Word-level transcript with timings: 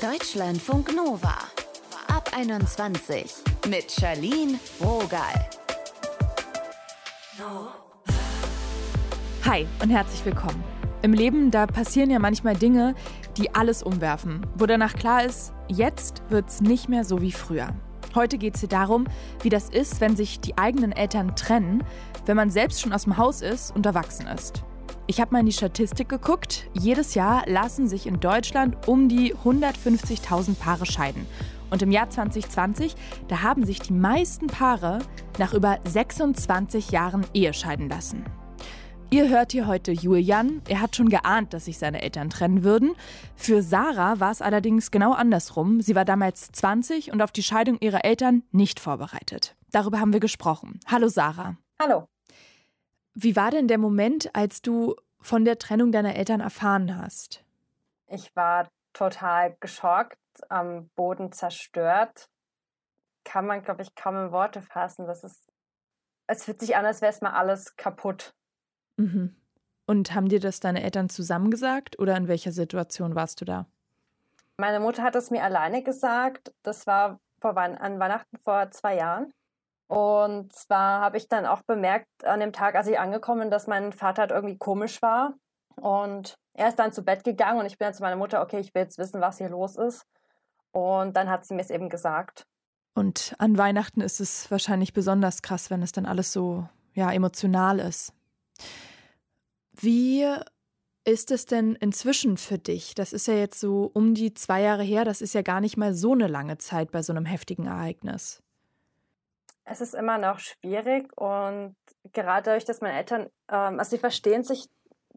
Deutschlandfunk 0.00 0.96
Nova. 0.96 1.34
Ab 2.08 2.30
21 2.34 3.34
mit 3.68 3.92
Charlene 3.92 4.58
Rogal. 4.80 5.34
Hi 9.44 9.66
und 9.82 9.90
herzlich 9.90 10.24
willkommen. 10.24 10.64
Im 11.02 11.12
Leben, 11.12 11.50
da 11.50 11.66
passieren 11.66 12.08
ja 12.08 12.18
manchmal 12.18 12.56
Dinge, 12.56 12.94
die 13.36 13.54
alles 13.54 13.82
umwerfen, 13.82 14.46
wo 14.56 14.64
danach 14.64 14.94
klar 14.94 15.22
ist, 15.22 15.52
jetzt 15.68 16.22
wird's 16.30 16.62
nicht 16.62 16.88
mehr 16.88 17.04
so 17.04 17.20
wie 17.20 17.32
früher. 17.32 17.74
Heute 18.14 18.38
geht 18.38 18.54
es 18.54 18.60
hier 18.60 18.70
darum, 18.70 19.06
wie 19.42 19.50
das 19.50 19.68
ist, 19.68 20.00
wenn 20.00 20.16
sich 20.16 20.40
die 20.40 20.56
eigenen 20.56 20.92
Eltern 20.92 21.36
trennen, 21.36 21.84
wenn 22.24 22.38
man 22.38 22.48
selbst 22.48 22.80
schon 22.80 22.94
aus 22.94 23.04
dem 23.04 23.18
Haus 23.18 23.42
ist 23.42 23.76
und 23.76 23.84
erwachsen 23.84 24.26
ist. 24.28 24.64
Ich 25.10 25.20
habe 25.20 25.32
mal 25.32 25.40
in 25.40 25.46
die 25.46 25.52
Statistik 25.52 26.08
geguckt. 26.08 26.70
Jedes 26.72 27.16
Jahr 27.16 27.42
lassen 27.48 27.88
sich 27.88 28.06
in 28.06 28.20
Deutschland 28.20 28.86
um 28.86 29.08
die 29.08 29.34
150.000 29.34 30.54
Paare 30.54 30.86
scheiden. 30.86 31.26
Und 31.68 31.82
im 31.82 31.90
Jahr 31.90 32.08
2020, 32.08 32.94
da 33.26 33.42
haben 33.42 33.66
sich 33.66 33.80
die 33.80 33.92
meisten 33.92 34.46
Paare 34.46 35.00
nach 35.36 35.52
über 35.52 35.80
26 35.84 36.92
Jahren 36.92 37.26
Ehe 37.34 37.52
scheiden 37.52 37.88
lassen. 37.88 38.24
Ihr 39.10 39.28
hört 39.28 39.50
hier 39.50 39.66
heute 39.66 39.90
Julian. 39.90 40.62
Er 40.68 40.80
hat 40.80 40.94
schon 40.94 41.08
geahnt, 41.08 41.54
dass 41.54 41.64
sich 41.64 41.78
seine 41.78 42.02
Eltern 42.02 42.30
trennen 42.30 42.62
würden. 42.62 42.92
Für 43.34 43.62
Sarah 43.62 44.20
war 44.20 44.30
es 44.30 44.40
allerdings 44.40 44.92
genau 44.92 45.12
andersrum. 45.12 45.80
Sie 45.80 45.96
war 45.96 46.04
damals 46.04 46.52
20 46.52 47.12
und 47.12 47.20
auf 47.20 47.32
die 47.32 47.42
Scheidung 47.42 47.78
ihrer 47.80 48.04
Eltern 48.04 48.44
nicht 48.52 48.78
vorbereitet. 48.78 49.56
Darüber 49.72 49.98
haben 49.98 50.12
wir 50.12 50.20
gesprochen. 50.20 50.78
Hallo 50.86 51.08
Sarah. 51.08 51.56
Hallo. 51.82 52.06
Wie 53.14 53.36
war 53.36 53.50
denn 53.50 53.68
der 53.68 53.78
Moment, 53.78 54.34
als 54.34 54.62
du 54.62 54.96
von 55.20 55.44
der 55.44 55.58
Trennung 55.58 55.92
deiner 55.92 56.14
Eltern 56.16 56.40
erfahren 56.40 56.96
hast? 56.96 57.44
Ich 58.06 58.34
war 58.34 58.68
total 58.92 59.56
geschockt, 59.60 60.18
am 60.48 60.88
Boden 60.96 61.32
zerstört. 61.32 62.28
Kann 63.24 63.46
man, 63.46 63.62
glaube 63.62 63.82
ich, 63.82 63.94
kaum 63.94 64.16
in 64.16 64.32
Worte 64.32 64.62
fassen. 64.62 65.06
Das 65.06 65.24
ist, 65.24 65.46
es 66.26 66.44
fühlt 66.44 66.60
sich 66.60 66.76
an, 66.76 66.86
als 66.86 67.00
wäre 67.02 67.12
es 67.12 67.20
mal 67.20 67.32
alles 67.32 67.76
kaputt. 67.76 68.34
Mhm. 68.96 69.36
Und 69.86 70.14
haben 70.14 70.28
dir 70.28 70.40
das 70.40 70.60
deine 70.60 70.82
Eltern 70.82 71.08
zusammengesagt 71.08 71.98
oder 71.98 72.16
in 72.16 72.28
welcher 72.28 72.52
Situation 72.52 73.14
warst 73.14 73.40
du 73.40 73.44
da? 73.44 73.66
Meine 74.56 74.80
Mutter 74.80 75.02
hat 75.02 75.16
es 75.16 75.30
mir 75.30 75.42
alleine 75.42 75.82
gesagt. 75.82 76.52
Das 76.62 76.86
war 76.86 77.18
vor, 77.40 77.56
an 77.56 77.98
Weihnachten 77.98 78.38
vor 78.38 78.70
zwei 78.70 78.96
Jahren. 78.96 79.32
Und 79.90 80.52
zwar 80.52 81.00
habe 81.00 81.16
ich 81.16 81.26
dann 81.26 81.46
auch 81.46 81.62
bemerkt 81.62 82.06
an 82.22 82.38
dem 82.38 82.52
Tag, 82.52 82.76
als 82.76 82.86
ich 82.86 83.00
angekommen 83.00 83.40
bin, 83.40 83.50
dass 83.50 83.66
mein 83.66 83.92
Vater 83.92 84.22
halt 84.22 84.30
irgendwie 84.30 84.56
komisch 84.56 85.02
war. 85.02 85.34
Und 85.74 86.36
er 86.54 86.68
ist 86.68 86.78
dann 86.78 86.92
zu 86.92 87.02
Bett 87.02 87.24
gegangen 87.24 87.58
und 87.58 87.66
ich 87.66 87.76
bin 87.76 87.86
dann 87.86 87.94
zu 87.94 88.02
meiner 88.04 88.14
Mutter, 88.14 88.40
okay, 88.40 88.60
ich 88.60 88.72
will 88.72 88.82
jetzt 88.82 88.98
wissen, 88.98 89.20
was 89.20 89.38
hier 89.38 89.48
los 89.48 89.74
ist. 89.74 90.06
Und 90.70 91.16
dann 91.16 91.28
hat 91.28 91.44
sie 91.44 91.54
mir 91.54 91.62
es 91.62 91.70
eben 91.70 91.88
gesagt. 91.88 92.46
Und 92.94 93.34
an 93.38 93.58
Weihnachten 93.58 94.00
ist 94.00 94.20
es 94.20 94.48
wahrscheinlich 94.52 94.92
besonders 94.92 95.42
krass, 95.42 95.70
wenn 95.70 95.82
es 95.82 95.90
dann 95.90 96.06
alles 96.06 96.32
so 96.32 96.68
ja, 96.94 97.10
emotional 97.10 97.80
ist. 97.80 98.12
Wie 99.72 100.24
ist 101.04 101.32
es 101.32 101.46
denn 101.46 101.74
inzwischen 101.74 102.36
für 102.36 102.58
dich? 102.58 102.94
Das 102.94 103.12
ist 103.12 103.26
ja 103.26 103.34
jetzt 103.34 103.58
so 103.58 103.90
um 103.92 104.14
die 104.14 104.34
zwei 104.34 104.62
Jahre 104.62 104.84
her. 104.84 105.04
Das 105.04 105.20
ist 105.20 105.34
ja 105.34 105.42
gar 105.42 105.60
nicht 105.60 105.76
mal 105.76 105.94
so 105.94 106.12
eine 106.12 106.28
lange 106.28 106.58
Zeit 106.58 106.92
bei 106.92 107.02
so 107.02 107.12
einem 107.12 107.24
heftigen 107.24 107.66
Ereignis 107.66 108.40
es 109.64 109.80
ist 109.80 109.94
immer 109.94 110.18
noch 110.18 110.38
schwierig 110.38 111.16
und 111.16 111.76
gerade 112.12 112.42
dadurch, 112.44 112.64
dass 112.64 112.80
meine 112.80 112.96
Eltern, 112.96 113.28
ähm, 113.50 113.78
also 113.78 113.90
sie 113.90 113.98
verstehen 113.98 114.42
sich 114.42 114.68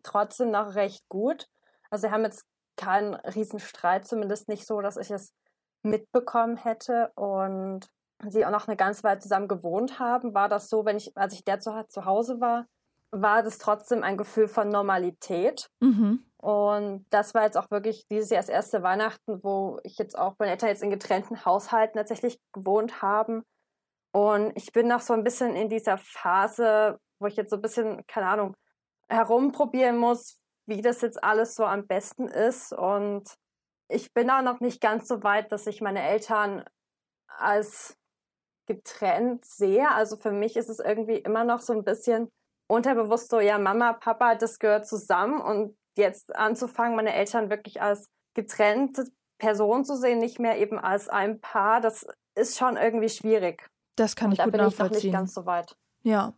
trotzdem 0.03 0.51
noch 0.51 0.75
recht 0.75 1.07
gut. 1.09 1.47
Also 1.89 2.07
sie 2.07 2.13
haben 2.13 2.23
jetzt 2.23 2.45
keinen 2.75 3.13
Riesenstreit, 3.15 4.05
zumindest 4.05 4.49
nicht 4.49 4.65
so, 4.65 4.81
dass 4.81 4.97
ich 4.97 5.11
es 5.11 5.31
mitbekommen 5.83 6.57
hätte 6.57 7.11
und 7.15 7.87
sie 8.29 8.45
auch 8.45 8.51
noch 8.51 8.67
eine 8.67 8.77
ganze 8.77 9.03
Weile 9.03 9.19
zusammen 9.19 9.47
gewohnt 9.47 9.99
haben, 9.99 10.33
war 10.33 10.49
das 10.49 10.69
so, 10.69 10.85
wenn 10.85 10.97
ich, 10.97 11.15
als 11.15 11.33
ich 11.33 11.43
der 11.43 11.59
zu, 11.59 11.71
zu 11.89 12.05
Hause 12.05 12.39
war, 12.39 12.65
war 13.11 13.43
das 13.43 13.57
trotzdem 13.57 14.01
ein 14.01 14.17
Gefühl 14.17 14.47
von 14.47 14.69
Normalität. 14.69 15.69
Mhm. 15.81 16.25
Und 16.37 17.05
das 17.09 17.33
war 17.33 17.43
jetzt 17.43 17.57
auch 17.57 17.69
wirklich 17.69 18.07
dieses 18.09 18.29
Jahr 18.31 18.41
das 18.41 18.49
erste 18.49 18.81
Weihnachten, 18.81 19.43
wo 19.43 19.79
ich 19.83 19.97
jetzt 19.97 20.17
auch 20.17 20.35
meine 20.39 20.51
Eltern 20.51 20.69
jetzt 20.69 20.83
in 20.83 20.89
getrennten 20.89 21.45
Haushalten 21.45 21.97
tatsächlich 21.97 22.39
gewohnt 22.53 23.01
haben. 23.01 23.43
Und 24.13 24.51
ich 24.55 24.71
bin 24.71 24.87
noch 24.87 25.01
so 25.01 25.13
ein 25.13 25.23
bisschen 25.23 25.55
in 25.55 25.69
dieser 25.69 25.97
Phase, 25.97 26.99
wo 27.19 27.25
ich 27.25 27.35
jetzt 27.35 27.49
so 27.49 27.55
ein 27.55 27.61
bisschen, 27.61 28.05
keine 28.05 28.27
Ahnung, 28.27 28.55
herumprobieren 29.09 29.97
muss, 29.97 30.39
wie 30.65 30.81
das 30.81 31.01
jetzt 31.01 31.23
alles 31.23 31.55
so 31.55 31.65
am 31.65 31.87
besten 31.87 32.27
ist. 32.27 32.73
Und 32.73 33.27
ich 33.87 34.13
bin 34.13 34.29
auch 34.29 34.43
noch 34.43 34.59
nicht 34.59 34.81
ganz 34.81 35.07
so 35.07 35.23
weit, 35.23 35.51
dass 35.51 35.67
ich 35.67 35.81
meine 35.81 36.03
Eltern 36.03 36.63
als 37.27 37.97
getrennt 38.67 39.45
sehe. 39.45 39.89
Also 39.89 40.15
für 40.15 40.31
mich 40.31 40.55
ist 40.55 40.69
es 40.69 40.79
irgendwie 40.79 41.17
immer 41.17 41.43
noch 41.43 41.59
so 41.59 41.73
ein 41.73 41.83
bisschen 41.83 42.31
unterbewusst 42.67 43.31
so, 43.31 43.39
ja, 43.39 43.57
Mama, 43.57 43.93
Papa, 43.93 44.35
das 44.35 44.59
gehört 44.59 44.87
zusammen. 44.87 45.41
Und 45.41 45.77
jetzt 45.97 46.35
anzufangen, 46.35 46.95
meine 46.95 47.13
Eltern 47.13 47.49
wirklich 47.49 47.81
als 47.81 48.09
getrennte 48.35 49.07
Person 49.39 49.85
zu 49.85 49.97
sehen, 49.97 50.19
nicht 50.19 50.39
mehr 50.39 50.57
eben 50.59 50.79
als 50.79 51.09
ein 51.09 51.41
Paar, 51.41 51.81
das 51.81 52.05
ist 52.35 52.57
schon 52.57 52.77
irgendwie 52.77 53.09
schwierig. 53.09 53.69
Das 53.95 54.15
kann 54.15 54.27
Und 54.27 54.33
ich 54.33 54.37
da 54.37 54.45
gut 54.45 54.53
bin 54.53 54.61
nachvollziehen. 54.61 54.97
ich 54.97 55.03
noch 55.03 55.03
nicht 55.03 55.13
ganz 55.13 55.33
so 55.33 55.45
weit. 55.45 55.77
Ja. 56.03 56.33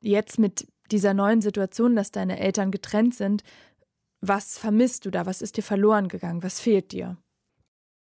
Jetzt 0.00 0.38
mit 0.38 0.66
dieser 0.90 1.14
neuen 1.14 1.40
Situation, 1.40 1.96
dass 1.96 2.10
deine 2.10 2.38
Eltern 2.38 2.70
getrennt 2.70 3.14
sind, 3.14 3.42
was 4.20 4.58
vermisst 4.58 5.04
du 5.04 5.10
da? 5.10 5.26
Was 5.26 5.42
ist 5.42 5.56
dir 5.56 5.62
verloren 5.62 6.08
gegangen? 6.08 6.42
Was 6.42 6.60
fehlt 6.60 6.92
dir? 6.92 7.16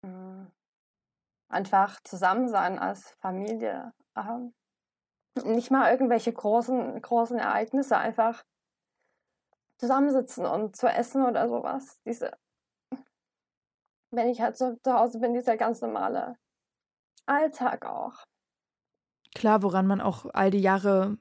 Hm. 0.06 0.48
Einfach 1.50 2.00
zusammen 2.04 2.50
sein 2.50 2.80
als 2.80 3.12
Familie. 3.20 3.94
Ähm, 4.16 4.54
nicht 5.44 5.72
mal 5.72 5.92
irgendwelche 5.92 6.32
großen, 6.32 7.02
großen 7.02 7.38
Ereignisse, 7.38 7.98
einfach 7.98 8.44
zusammensitzen 9.78 10.46
und 10.46 10.76
zu 10.76 10.88
essen 10.88 11.26
oder 11.26 11.50
sowas. 11.50 12.00
Diese, 12.06 12.32
wenn 14.12 14.30
ich 14.30 14.42
halt 14.42 14.58
so 14.58 14.78
zu 14.84 14.94
Hause 14.94 15.20
bin, 15.20 15.34
dieser 15.34 15.58
ganz 15.58 15.82
normale 15.82 16.38
Alltag 17.26 17.86
auch. 17.86 18.24
Klar, 19.34 19.64
woran 19.64 19.88
man 19.88 20.02
auch 20.02 20.26
all 20.34 20.52
die 20.52 20.62
Jahre 20.62 21.18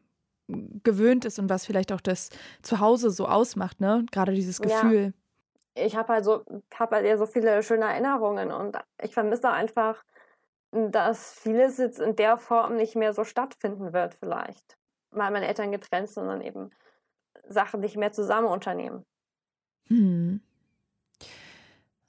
gewöhnt 0.47 1.25
ist 1.25 1.39
und 1.39 1.49
was 1.49 1.65
vielleicht 1.65 1.93
auch 1.93 2.01
das 2.01 2.31
Zuhause 2.63 3.11
so 3.11 3.27
ausmacht, 3.27 3.81
ne? 3.81 4.05
Gerade 4.13 4.33
dieses 4.33 4.61
Gefühl. 4.61 5.15
Ja. 5.77 5.85
Ich 5.87 5.97
habe 5.97 6.13
halt 6.13 6.25
so, 6.25 6.45
habe 6.75 6.97
halt 6.97 7.07
eher 7.07 7.19
so 7.19 7.27
viele 7.27 7.63
schöne 7.63 7.87
Erinnerungen 7.87 8.53
und 8.53 8.77
ich 9.03 9.13
vermisse 9.15 9.51
einfach, 9.51 10.05
dass 10.71 11.33
vieles 11.33 11.79
jetzt 11.79 11.99
in 11.99 12.15
der 12.17 12.37
Form 12.37 12.77
nicht 12.77 12.95
mehr 12.95 13.13
so 13.13 13.25
stattfinden 13.25 13.93
wird, 13.93 14.15
vielleicht. 14.15 14.77
Weil 15.11 15.31
meine 15.31 15.47
Eltern 15.47 15.73
getrennt 15.73 16.11
sind 16.11 16.29
und 16.29 16.43
eben 16.43 16.71
Sachen 17.49 17.81
nicht 17.81 17.97
mehr 17.97 18.13
zusammen 18.13 18.49
unternehmen. 18.49 19.05
Hm. 19.89 20.41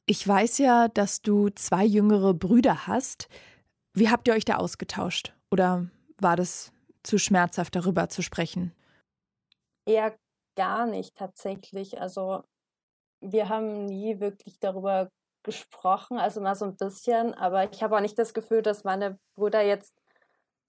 Ich 0.05 0.27
weiß 0.27 0.59
ja, 0.59 0.87
dass 0.87 1.21
du 1.21 1.49
zwei 1.49 1.85
jüngere 1.85 2.33
Brüder 2.33 2.87
hast. 2.87 3.27
Wie 3.95 4.09
habt 4.09 4.27
ihr 4.27 4.33
euch 4.33 4.43
da 4.43 4.57
ausgetauscht? 4.57 5.33
Oder 5.51 5.87
war 6.19 6.35
das 6.35 6.73
zu 7.03 7.17
schmerzhaft, 7.17 7.75
darüber 7.75 8.09
zu 8.09 8.21
sprechen? 8.21 8.75
Eher 9.85 10.13
gar 10.57 10.85
nicht 10.85 11.15
tatsächlich. 11.15 12.01
Also 12.01 12.43
wir 13.21 13.47
haben 13.47 13.85
nie 13.85 14.19
wirklich 14.19 14.59
darüber 14.59 15.09
gesprochen, 15.43 16.17
also 16.17 16.41
mal 16.41 16.55
so 16.55 16.65
ein 16.65 16.75
bisschen, 16.75 17.33
aber 17.35 17.71
ich 17.71 17.83
habe 17.83 17.95
auch 17.95 18.01
nicht 18.01 18.19
das 18.19 18.33
Gefühl, 18.33 18.61
dass 18.61 18.83
meine 18.83 19.17
Brüder 19.35 19.61
jetzt 19.61 19.95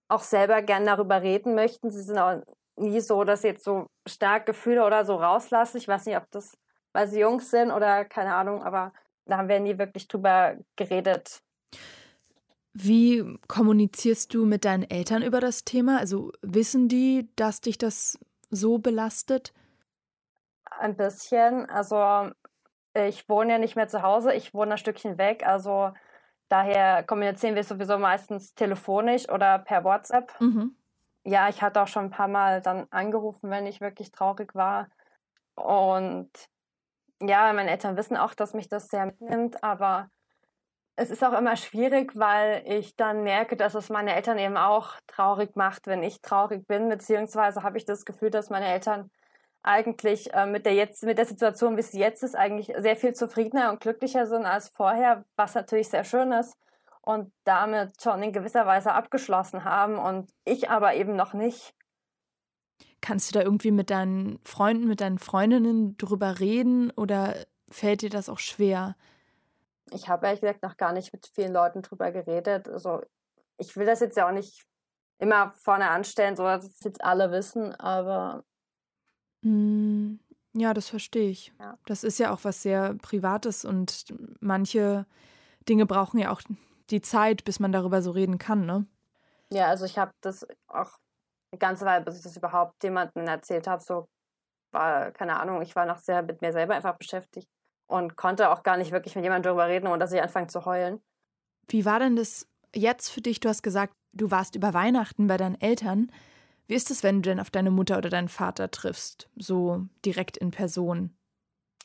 auch 0.08 0.22
selber 0.22 0.62
gern 0.62 0.86
darüber 0.86 1.20
reden 1.20 1.56
möchten. 1.56 1.90
Sie 1.90 2.02
sind 2.02 2.18
auch 2.18 2.42
nie 2.76 3.00
so, 3.00 3.24
dass 3.24 3.42
sie 3.42 3.48
jetzt 3.48 3.64
so 3.64 3.86
stark 4.06 4.46
Gefühle 4.46 4.84
oder 4.84 5.04
so 5.04 5.16
rauslassen. 5.16 5.78
Ich 5.78 5.88
weiß 5.88 6.06
nicht, 6.06 6.16
ob 6.16 6.30
das, 6.30 6.56
weil 6.92 7.08
sie 7.08 7.20
Jungs 7.20 7.50
sind 7.50 7.72
oder 7.72 8.04
keine 8.04 8.36
Ahnung, 8.36 8.62
aber 8.62 8.92
da 9.24 9.38
haben 9.38 9.48
wir 9.48 9.58
nie 9.58 9.78
wirklich 9.78 10.06
drüber 10.06 10.56
geredet. 10.76 11.42
Wie 12.78 13.38
kommunizierst 13.48 14.34
du 14.34 14.44
mit 14.44 14.66
deinen 14.66 14.82
Eltern 14.82 15.22
über 15.22 15.40
das 15.40 15.64
Thema? 15.64 15.98
Also 15.98 16.32
wissen 16.42 16.88
die, 16.88 17.26
dass 17.34 17.62
dich 17.62 17.78
das 17.78 18.18
so 18.50 18.76
belastet? 18.76 19.54
Ein 20.78 20.94
bisschen. 20.94 21.70
Also 21.70 22.30
ich 22.92 23.26
wohne 23.30 23.52
ja 23.52 23.58
nicht 23.58 23.76
mehr 23.76 23.88
zu 23.88 24.02
Hause, 24.02 24.34
ich 24.34 24.52
wohne 24.52 24.72
ein 24.72 24.78
Stückchen 24.78 25.16
weg. 25.16 25.46
Also 25.46 25.92
daher 26.50 27.02
kommunizieren 27.02 27.54
wir 27.54 27.64
sowieso 27.64 27.96
meistens 27.96 28.54
telefonisch 28.54 29.26
oder 29.30 29.58
per 29.58 29.82
WhatsApp. 29.82 30.38
Mhm. 30.38 30.76
Ja, 31.24 31.48
ich 31.48 31.62
hatte 31.62 31.80
auch 31.80 31.88
schon 31.88 32.04
ein 32.04 32.10
paar 32.10 32.28
Mal 32.28 32.60
dann 32.60 32.88
angerufen, 32.90 33.48
wenn 33.48 33.66
ich 33.66 33.80
wirklich 33.80 34.12
traurig 34.12 34.54
war. 34.54 34.90
Und 35.54 36.30
ja, 37.22 37.50
meine 37.54 37.70
Eltern 37.70 37.96
wissen 37.96 38.18
auch, 38.18 38.34
dass 38.34 38.52
mich 38.52 38.68
das 38.68 38.88
sehr 38.88 39.06
mitnimmt, 39.06 39.64
aber 39.64 40.10
es 40.96 41.10
ist 41.10 41.22
auch 41.22 41.34
immer 41.34 41.56
schwierig, 41.56 42.12
weil 42.16 42.62
ich 42.66 42.96
dann 42.96 43.22
merke, 43.22 43.56
dass 43.56 43.74
es 43.74 43.90
meine 43.90 44.14
Eltern 44.14 44.38
eben 44.38 44.56
auch 44.56 44.94
traurig 45.06 45.54
macht, 45.54 45.86
wenn 45.86 46.02
ich 46.02 46.22
traurig 46.22 46.66
bin, 46.66 46.88
beziehungsweise 46.88 47.62
habe 47.62 47.76
ich 47.76 47.84
das 47.84 48.06
Gefühl, 48.06 48.30
dass 48.30 48.50
meine 48.50 48.66
Eltern 48.66 49.10
eigentlich 49.62 50.32
äh, 50.32 50.46
mit 50.46 50.64
der 50.64 50.74
jetzt 50.74 51.04
mit 51.04 51.18
der 51.18 51.26
Situation, 51.26 51.76
wie 51.76 51.80
es 51.80 51.92
jetzt 51.92 52.22
ist, 52.22 52.34
eigentlich 52.34 52.72
sehr 52.78 52.96
viel 52.96 53.12
zufriedener 53.12 53.70
und 53.70 53.80
glücklicher 53.80 54.26
sind 54.26 54.46
als 54.46 54.70
vorher, 54.70 55.24
was 55.36 55.54
natürlich 55.54 55.88
sehr 55.88 56.04
schön 56.04 56.32
ist 56.32 56.56
und 57.02 57.30
damit 57.44 58.00
schon 58.02 58.22
in 58.22 58.32
gewisser 58.32 58.64
Weise 58.66 58.92
abgeschlossen 58.92 59.64
haben 59.64 59.98
und 59.98 60.30
ich 60.44 60.70
aber 60.70 60.94
eben 60.94 61.14
noch 61.14 61.34
nicht. 61.34 61.74
Kannst 63.02 63.30
du 63.30 63.38
da 63.38 63.44
irgendwie 63.44 63.70
mit 63.70 63.90
deinen 63.90 64.38
Freunden, 64.44 64.86
mit 64.86 65.00
deinen 65.00 65.18
Freundinnen 65.18 65.96
drüber 65.98 66.40
reden 66.40 66.90
oder 66.92 67.34
fällt 67.70 68.02
dir 68.02 68.10
das 68.10 68.28
auch 68.28 68.38
schwer? 68.38 68.96
Ich 69.90 70.08
habe 70.08 70.26
ehrlich 70.26 70.40
gesagt 70.40 70.62
noch 70.62 70.76
gar 70.76 70.92
nicht 70.92 71.12
mit 71.12 71.30
vielen 71.34 71.52
Leuten 71.52 71.82
drüber 71.82 72.10
geredet. 72.10 72.68
Also 72.68 73.02
ich 73.58 73.76
will 73.76 73.86
das 73.86 74.00
jetzt 74.00 74.16
ja 74.16 74.28
auch 74.28 74.32
nicht 74.32 74.66
immer 75.18 75.50
vorne 75.50 75.88
anstellen, 75.88 76.36
so 76.36 76.44
dass 76.44 76.64
es 76.64 76.80
jetzt 76.80 77.02
alle 77.02 77.30
wissen, 77.30 77.74
aber. 77.76 78.44
Hm, 79.42 80.20
ja, 80.54 80.74
das 80.74 80.88
verstehe 80.88 81.30
ich. 81.30 81.52
Ja. 81.58 81.78
Das 81.86 82.04
ist 82.04 82.18
ja 82.18 82.32
auch 82.32 82.40
was 82.42 82.62
sehr 82.62 82.94
Privates 82.94 83.64
und 83.64 84.06
manche 84.40 85.06
Dinge 85.68 85.86
brauchen 85.86 86.18
ja 86.18 86.30
auch 86.30 86.42
die 86.90 87.00
Zeit, 87.00 87.44
bis 87.44 87.60
man 87.60 87.72
darüber 87.72 88.02
so 88.02 88.10
reden 88.10 88.38
kann, 88.38 88.66
ne? 88.66 88.86
Ja, 89.52 89.68
also 89.68 89.84
ich 89.84 89.98
habe 89.98 90.12
das 90.20 90.46
auch 90.66 90.98
eine 91.52 91.58
ganze 91.58 91.84
Weile, 91.84 92.04
bis 92.04 92.16
ich 92.16 92.22
das 92.22 92.36
überhaupt 92.36 92.82
jemandem 92.82 93.26
erzählt 93.26 93.66
habe, 93.66 93.82
so 93.82 94.08
war, 94.72 95.12
keine 95.12 95.38
Ahnung, 95.38 95.62
ich 95.62 95.76
war 95.76 95.86
noch 95.86 95.98
sehr 95.98 96.22
mit 96.22 96.42
mir 96.42 96.52
selber 96.52 96.74
einfach 96.74 96.96
beschäftigt 96.96 97.48
und 97.86 98.16
konnte 98.16 98.50
auch 98.50 98.62
gar 98.62 98.76
nicht 98.76 98.92
wirklich 98.92 99.14
mit 99.14 99.24
jemandem 99.24 99.50
darüber 99.50 99.68
reden, 99.68 99.86
ohne 99.86 99.98
dass 99.98 100.12
ich 100.12 100.22
anfange 100.22 100.48
zu 100.48 100.64
heulen. 100.64 101.00
Wie 101.66 101.84
war 101.84 101.98
denn 101.98 102.16
das 102.16 102.48
jetzt 102.74 103.10
für 103.10 103.20
dich? 103.20 103.40
Du 103.40 103.48
hast 103.48 103.62
gesagt, 103.62 103.94
du 104.12 104.30
warst 104.30 104.54
über 104.54 104.74
Weihnachten 104.74 105.26
bei 105.26 105.36
deinen 105.36 105.60
Eltern. 105.60 106.10
Wie 106.66 106.74
ist 106.74 106.90
es, 106.90 107.02
wenn 107.02 107.22
du 107.22 107.30
denn 107.30 107.40
auf 107.40 107.50
deine 107.50 107.70
Mutter 107.70 107.98
oder 107.98 108.10
deinen 108.10 108.28
Vater 108.28 108.70
triffst, 108.70 109.28
so 109.36 109.86
direkt 110.04 110.36
in 110.36 110.50
Person? 110.50 111.16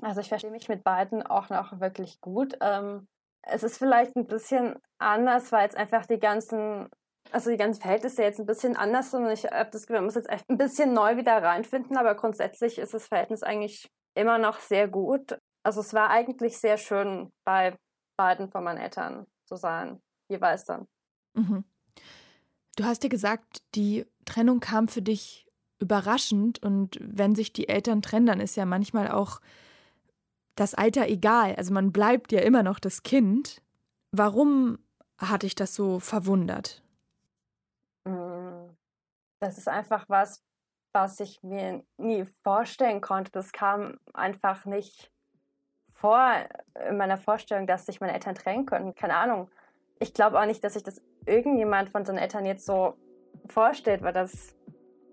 Also 0.02 0.22
ich 0.22 0.30
verstehe 0.30 0.52
mich 0.52 0.70
mit 0.70 0.84
beiden 0.84 1.22
auch 1.22 1.50
noch 1.50 1.80
wirklich 1.80 2.20
gut. 2.22 2.58
Ähm, 2.62 3.08
es 3.44 3.64
ist 3.64 3.78
vielleicht 3.78 4.16
ein 4.16 4.28
bisschen 4.28 4.76
anders, 5.00 5.52
weil 5.52 5.64
jetzt 5.64 5.78
einfach 5.78 6.06
die 6.06 6.20
ganzen, 6.20 6.90
also 7.32 7.52
die 7.52 7.58
ganzen 7.58 7.82
Verhältnisse 7.82 8.24
jetzt 8.24 8.40
ein 8.40 8.46
bisschen 8.46 8.76
anders 8.76 9.12
sind 9.12 9.26
und 9.26 9.32
ich 9.32 9.46
habe 9.46 9.70
das 9.72 9.82
Gefühl, 9.82 9.98
man 9.98 10.06
muss 10.06 10.16
jetzt 10.16 10.30
ein 10.30 10.58
bisschen 10.58 10.94
neu 10.94 11.18
wieder 11.18 11.42
reinfinden, 11.42 11.98
aber 11.98 12.16
grundsätzlich 12.16 12.80
ist 12.80 12.94
das 12.94 13.08
Verhältnis 13.08 13.44
eigentlich 13.44 13.88
immer 14.16 14.38
noch 14.38 14.60
sehr 14.60 14.88
gut. 14.88 15.38
Also 15.64 15.82
es 15.82 15.94
war 15.94 16.10
eigentlich 16.10 16.58
sehr 16.58 16.78
schön, 16.78 17.32
bei 17.44 17.78
beiden 18.18 18.50
von 18.50 18.64
meinen 18.64 18.80
Eltern 18.80 19.28
zu 19.46 19.56
sein, 19.56 20.02
jeweils 20.28 20.66
dann. 20.66 20.88
Mhm. 21.34 21.64
Du 22.76 22.86
hast 22.86 23.04
ja 23.04 23.10
gesagt, 23.10 23.62
die 23.76 24.06
Trennung 24.26 24.60
kam 24.60 24.88
für 24.88 25.02
dich 25.02 25.48
überraschend 25.80 26.62
und 26.64 26.98
wenn 27.02 27.36
sich 27.36 27.54
die 27.54 27.68
Eltern 27.68 28.02
trennen, 28.02 28.28
dann 28.28 28.40
ist 28.40 28.56
ja 28.56 28.66
manchmal 28.66 29.10
auch 29.10 29.42
das 30.56 30.74
Alter 30.74 31.08
egal. 31.08 31.56
Also 31.56 31.74
man 31.74 31.92
bleibt 31.92 32.32
ja 32.32 32.42
immer 32.42 32.64
noch 32.64 32.80
das 32.80 33.04
Kind. 33.04 33.62
Warum 34.12 34.80
hat 35.18 35.44
dich 35.44 35.56
das 35.56 35.76
so 35.76 36.00
verwundert? 36.00 36.84
Mm, 38.06 38.70
das 39.40 39.58
ist 39.58 39.68
einfach 39.68 40.06
was, 40.08 40.44
was 40.94 41.20
ich 41.20 41.42
mir 41.44 41.84
nie 41.98 42.26
vorstellen 42.44 43.02
konnte. 43.02 43.32
Das 43.32 43.52
kam 43.52 44.00
einfach 44.14 44.66
nicht 44.66 45.12
vor 46.02 46.30
in 46.90 46.98
meiner 46.98 47.18
Vorstellung, 47.18 47.68
dass 47.68 47.86
sich 47.86 48.02
meine 48.02 48.14
Eltern 48.14 48.36
trennen 48.36 48.66
können. 48.66 48.96
Keine 48.96 49.16
Ahnung. 49.16 49.50
Ich 50.00 50.14
glaube 50.14 50.40
auch 50.40 50.46
nicht, 50.46 50.64
dass 50.64 50.74
sich 50.74 50.84
das 50.84 51.02
irgendjemand 51.26 51.90
von 51.90 52.06
seinen 52.06 52.18
Eltern 52.18 52.46
jetzt 52.46 52.66
so 52.66 52.96
vorstellt, 53.48 54.02
weil 54.02 54.14
das. 54.14 54.56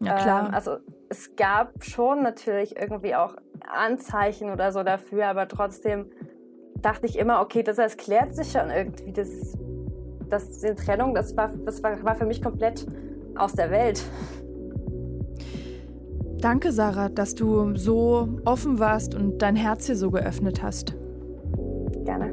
Ja, 0.01 0.15
klar. 0.15 0.49
Ähm, 0.49 0.55
also, 0.55 0.79
es 1.09 1.37
gab 1.37 1.85
schon 1.85 2.23
natürlich 2.23 2.77
irgendwie 2.77 3.15
auch 3.15 3.37
Anzeichen 3.67 4.51
oder 4.51 4.73
so 4.73 4.83
dafür, 4.83 5.27
aber 5.27 5.47
trotzdem 5.49 6.11
dachte 6.77 7.07
ich 7.07 7.19
immer, 7.19 7.41
okay, 7.41 7.63
das, 7.63 7.77
das 7.77 7.97
klärt 7.97 8.35
sich 8.35 8.53
schon 8.53 8.71
irgendwie. 8.71 9.13
Das, 9.13 9.59
das, 10.31 10.61
die 10.61 10.75
Trennung, 10.75 11.15
das, 11.15 11.37
war, 11.37 11.51
das 11.65 11.83
war, 11.83 12.03
war 12.05 12.15
für 12.15 12.27
mich 12.27 12.43
komplett 12.43 12.87
aus 13.37 13.55
der 13.55 13.71
Welt. 13.71 14.03
Danke, 16.41 16.71
Sarah, 16.71 17.09
dass 17.09 17.35
du 17.35 17.75
so 17.75 18.29
offen 18.45 18.79
warst 18.79 19.15
und 19.15 19.39
dein 19.39 19.57
Herz 19.57 19.87
hier 19.87 19.97
so 19.97 20.11
geöffnet 20.11 20.63
hast. 20.63 20.95
Gerne. 22.05 22.33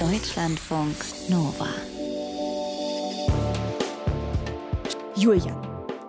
Deutschlandfunk 0.00 0.96
Nova. 1.28 1.66
Julian, 5.14 5.56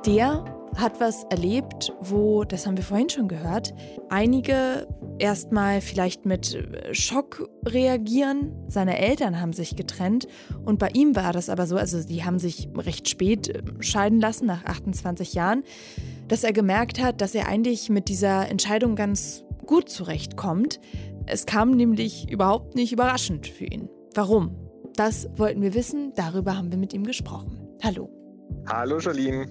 der 0.06 0.44
hat 0.78 1.00
was 1.00 1.26
erlebt, 1.26 1.94
wo, 2.02 2.44
das 2.44 2.66
haben 2.66 2.76
wir 2.76 2.84
vorhin 2.84 3.10
schon 3.10 3.28
gehört, 3.28 3.74
einige 4.10 4.88
erstmal 5.22 5.82
vielleicht 5.82 6.26
mit 6.26 6.68
Schock 6.92 7.48
reagieren. 7.66 8.52
Seine 8.68 8.98
Eltern 8.98 9.40
haben 9.40 9.54
sich 9.54 9.76
getrennt 9.76 10.28
und 10.66 10.80
bei 10.80 10.90
ihm 10.90 11.16
war 11.16 11.32
das 11.32 11.50
aber 11.50 11.68
so, 11.68 11.78
also 11.78 12.04
die 12.04 12.26
haben 12.26 12.40
sich 12.40 12.70
recht 12.76 13.08
spät 13.08 13.50
äh, 13.50 13.62
scheiden 13.80 14.20
lassen, 14.20 14.48
nach 14.48 14.66
28 14.66 15.34
Jahren, 15.34 15.64
dass 16.28 16.44
er 16.44 16.54
gemerkt 16.54 17.02
hat, 17.02 17.22
dass 17.22 17.36
er 17.36 17.48
eigentlich 17.48 17.90
mit 17.90 18.10
dieser 18.10 18.50
Entscheidung 18.50 18.96
ganz 18.96 19.44
gut 19.66 19.90
zurechtkommt. 19.90 20.80
Es 21.28 21.46
kam 21.46 21.72
nämlich 21.72 22.30
überhaupt 22.30 22.76
nicht 22.76 22.92
überraschend 22.92 23.48
für 23.48 23.66
ihn. 23.66 23.90
Warum? 24.16 24.56
Das 24.96 25.30
wollten 25.38 25.62
wir 25.62 25.74
wissen, 25.74 26.14
darüber 26.16 26.58
haben 26.58 26.72
wir 26.72 26.78
mit 26.78 26.94
ihm 26.94 27.04
gesprochen. 27.06 27.60
Hallo. 27.82 28.10
Hallo, 28.68 28.98
Jolene. 28.98 29.46